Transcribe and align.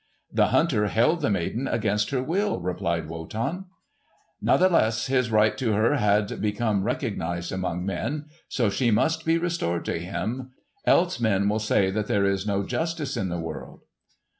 "The 0.33 0.47
hunter 0.47 0.87
held 0.87 1.21
the 1.21 1.29
maid 1.29 1.55
against 1.69 2.09
her 2.09 2.23
will," 2.23 2.59
replied 2.59 3.07
Wotan. 3.07 3.65
"Nathless 4.41 5.05
his 5.05 5.29
right 5.29 5.55
to 5.59 5.73
her 5.73 5.97
had 5.97 6.41
become 6.41 6.83
recognised 6.83 7.51
among 7.51 7.85
men. 7.85 8.25
So 8.49 8.71
she 8.71 8.89
must 8.89 9.25
be 9.25 9.37
restored 9.37 9.85
to 9.85 9.99
him, 9.99 10.53
else 10.87 11.19
men 11.19 11.47
will 11.47 11.59
say 11.59 11.91
that 11.91 12.07
there 12.07 12.25
is 12.25 12.47
no 12.47 12.63
justice 12.63 13.15
in 13.15 13.29
the 13.29 13.39
world." 13.39 13.81